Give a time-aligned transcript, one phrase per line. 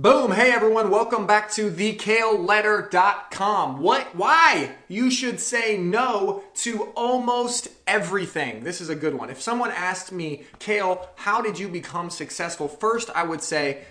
[0.00, 0.30] Boom!
[0.30, 3.82] Hey everyone, welcome back to thekaleletter.com.
[3.82, 8.62] What, why you should say no to almost everything.
[8.62, 9.30] This is a good one.
[9.30, 12.68] If someone asked me, Kale, how did you become successful?
[12.68, 13.82] First, I would say,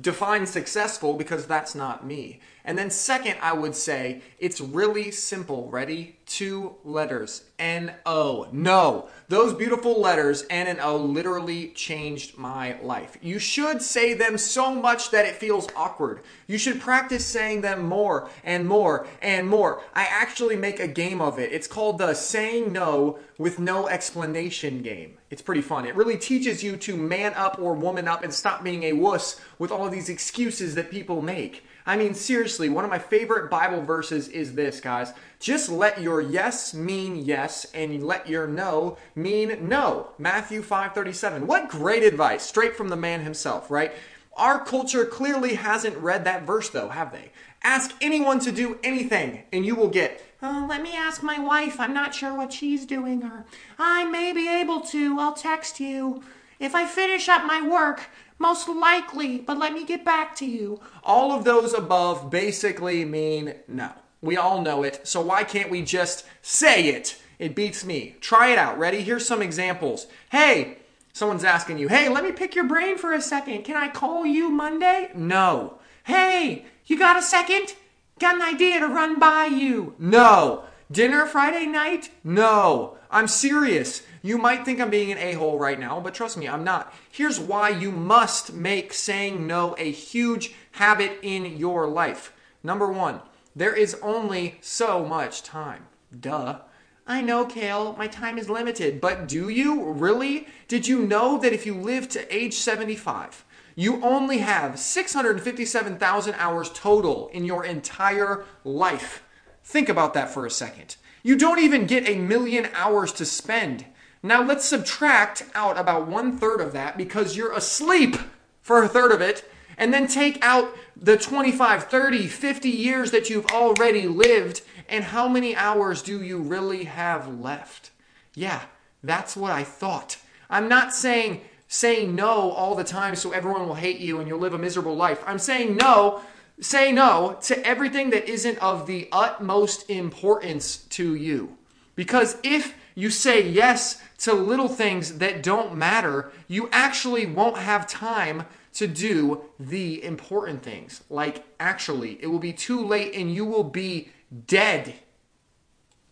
[0.00, 2.40] define successful because that's not me.
[2.64, 5.68] And then second, I would say, it's really simple.
[5.70, 6.18] Ready?
[6.26, 7.44] Two letters.
[7.58, 8.48] N-O.
[8.52, 9.08] No.
[9.28, 13.16] Those beautiful letters, N and O, literally changed my life.
[13.22, 16.20] You should say them so much that it feels awkward.
[16.46, 19.82] You should practice saying them more and more and more.
[19.94, 21.52] I actually make a game of it.
[21.52, 25.16] It's called the saying no with no explanation game.
[25.30, 25.86] It's pretty fun.
[25.86, 29.40] It really teaches you to man up or woman up and stop being a wuss
[29.58, 31.64] with all these excuses that people make.
[31.86, 35.14] I mean, seriously, one of my favorite Bible verses is this, guys.
[35.38, 40.10] Just let your yes mean yes and let your no mean no.
[40.18, 41.46] Matthew 5:37.
[41.46, 43.92] What great advice, straight from the man himself, right?
[44.36, 47.32] Our culture clearly hasn't read that verse though, have they?
[47.62, 51.78] Ask anyone to do anything and you will get Oh, let me ask my wife.
[51.78, 53.44] I'm not sure what she's doing, or
[53.78, 55.18] I may be able to.
[55.20, 56.22] I'll text you.
[56.58, 60.80] If I finish up my work, most likely, but let me get back to you.
[61.04, 63.90] All of those above basically mean no.
[64.22, 67.20] We all know it, so why can't we just say it?
[67.38, 68.16] It beats me.
[68.20, 68.78] Try it out.
[68.78, 69.00] Ready?
[69.02, 70.06] Here's some examples.
[70.30, 70.78] Hey,
[71.12, 73.64] someone's asking you, hey, let me pick your brain for a second.
[73.64, 75.10] Can I call you Monday?
[75.14, 75.78] No.
[76.04, 77.74] Hey, you got a second?
[78.20, 79.94] Got an idea to run by you.
[79.98, 80.64] No.
[80.92, 82.10] Dinner Friday night?
[82.22, 82.98] No.
[83.10, 84.02] I'm serious.
[84.20, 86.92] You might think I'm being an a hole right now, but trust me, I'm not.
[87.10, 92.34] Here's why you must make saying no a huge habit in your life.
[92.62, 93.22] Number one,
[93.56, 95.86] there is only so much time.
[96.18, 96.58] Duh.
[97.06, 99.00] I know, Kale, my time is limited.
[99.00, 99.92] But do you?
[99.92, 100.46] Really?
[100.68, 106.70] Did you know that if you live to age 75, you only have 657,000 hours
[106.70, 109.22] total in your entire life?
[109.64, 110.96] Think about that for a second.
[111.22, 113.86] You don't even get a million hours to spend.
[114.22, 118.16] Now let's subtract out about one third of that because you're asleep
[118.60, 119.44] for a third of it,
[119.78, 125.26] and then take out the 25, 30, 50 years that you've already lived, and how
[125.26, 127.90] many hours do you really have left?
[128.34, 128.62] Yeah,
[129.02, 130.18] that's what I thought.
[130.50, 131.40] I'm not saying
[131.72, 134.96] say no all the time so everyone will hate you and you'll live a miserable
[134.96, 135.22] life.
[135.24, 136.20] I'm saying no,
[136.60, 141.56] say no to everything that isn't of the utmost importance to you.
[141.94, 147.86] Because if you say yes to little things that don't matter, you actually won't have
[147.86, 151.04] time to do the important things.
[151.08, 154.08] Like, actually, it will be too late and you will be
[154.48, 154.94] dead.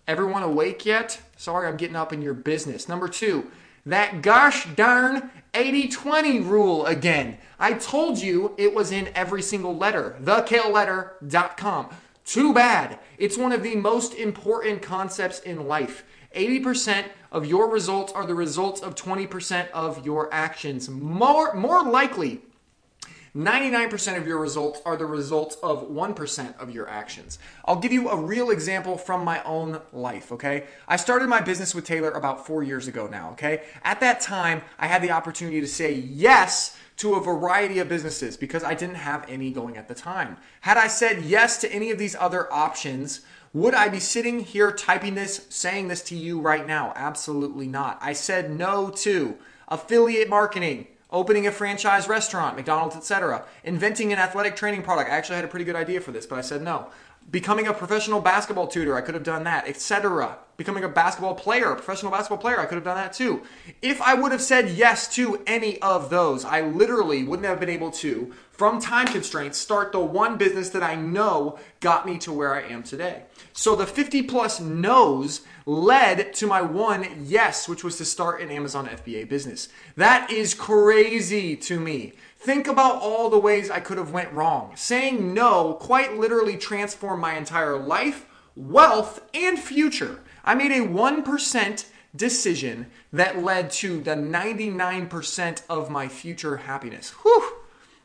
[0.06, 1.20] Everyone awake yet?
[1.36, 2.88] Sorry, I'm getting up in your business.
[2.88, 3.50] Number two,
[3.88, 7.38] that gosh darn 80 20 rule again.
[7.58, 10.16] I told you it was in every single letter.
[10.22, 11.88] TheKaleLetter.com.
[12.24, 12.98] Too bad.
[13.16, 16.04] It's one of the most important concepts in life.
[16.36, 20.88] 80% of your results are the results of 20% of your actions.
[20.90, 22.42] More, more likely,
[23.38, 27.38] 99% of your results are the results of 1% of your actions.
[27.64, 30.64] I'll give you a real example from my own life, okay?
[30.88, 33.62] I started my business with Taylor about four years ago now, okay?
[33.84, 38.36] At that time, I had the opportunity to say yes to a variety of businesses
[38.36, 40.36] because I didn't have any going at the time.
[40.62, 43.20] Had I said yes to any of these other options,
[43.52, 46.92] would I be sitting here typing this, saying this to you right now?
[46.96, 47.98] Absolutely not.
[48.00, 49.38] I said no to
[49.68, 55.10] affiliate marketing, opening a franchise restaurant, McDonald's, etc., inventing an athletic training product.
[55.10, 56.88] I actually had a pretty good idea for this, but I said no.
[57.30, 60.38] Becoming a professional basketball tutor, I could have done that, etc.
[60.58, 63.42] Becoming a basketball player, a professional basketball player, I could have done that too.
[63.80, 67.68] If I would have said yes to any of those, I literally wouldn't have been
[67.68, 72.32] able to from time constraints, start the one business that I know got me to
[72.32, 73.22] where I am today.
[73.52, 78.50] So the 50 plus no's led to my one yes, which was to start an
[78.50, 79.68] Amazon FBA business.
[79.94, 82.14] That is crazy to me.
[82.36, 84.72] Think about all the ways I could have went wrong.
[84.74, 88.26] Saying no quite literally transformed my entire life,
[88.56, 90.18] wealth, and future.
[90.48, 91.84] I made a 1%
[92.16, 97.10] decision that led to the 99% of my future happiness.
[97.22, 97.52] Whew.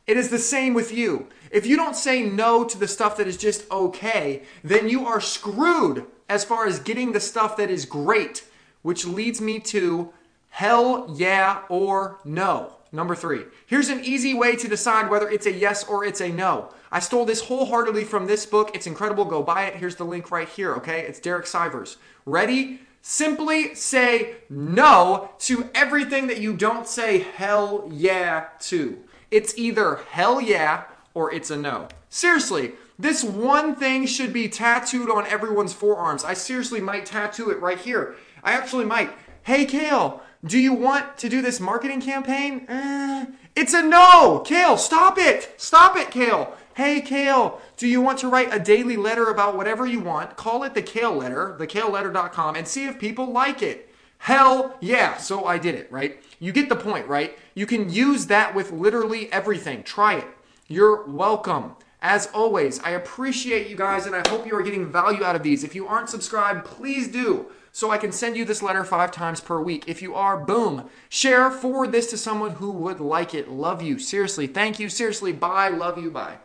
[0.06, 1.28] It is the same with you.
[1.50, 5.22] If you don't say no to the stuff that is just okay, then you are
[5.22, 8.44] screwed as far as getting the stuff that is great,
[8.82, 10.12] which leads me to
[10.54, 12.72] hell yeah or no.
[12.92, 13.42] Number three.
[13.66, 16.70] Here's an easy way to decide whether it's a yes or it's a no.
[16.92, 18.70] I stole this wholeheartedly from this book.
[18.72, 19.24] It's incredible.
[19.24, 19.74] Go buy it.
[19.74, 21.00] Here's the link right here, okay?
[21.00, 21.96] It's Derek Sivers.
[22.24, 22.78] Ready?
[23.02, 29.02] Simply say no to everything that you don't say hell yeah to.
[29.32, 30.84] It's either hell yeah
[31.14, 31.88] or it's a no.
[32.08, 36.22] Seriously, this one thing should be tattooed on everyone's forearms.
[36.22, 38.14] I seriously might tattoo it right here.
[38.44, 39.10] I actually might.
[39.42, 42.66] Hey, Kale, do you want to do this marketing campaign?
[42.68, 43.26] Uh,
[43.56, 44.40] it's a no!
[44.44, 45.54] Kale, stop it!
[45.56, 46.54] Stop it, Kale!
[46.74, 50.36] Hey, Kale, do you want to write a daily letter about whatever you want?
[50.36, 53.88] Call it the Kale Letter, thekaleletter.com, and see if people like it.
[54.18, 55.16] Hell yeah.
[55.18, 56.20] So I did it, right?
[56.40, 57.38] You get the point, right?
[57.54, 59.82] You can use that with literally everything.
[59.82, 60.26] Try it.
[60.66, 61.76] You're welcome.
[62.06, 65.42] As always, I appreciate you guys and I hope you are getting value out of
[65.42, 65.64] these.
[65.64, 69.40] If you aren't subscribed, please do so I can send you this letter five times
[69.40, 69.84] per week.
[69.86, 73.48] If you are, boom, share, forward this to someone who would like it.
[73.48, 73.98] Love you.
[73.98, 74.46] Seriously.
[74.46, 74.90] Thank you.
[74.90, 75.32] Seriously.
[75.32, 75.70] Bye.
[75.70, 76.10] Love you.
[76.10, 76.36] Bye.